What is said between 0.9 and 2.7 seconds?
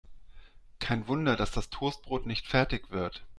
Wunder, dass das Toastbrot nicht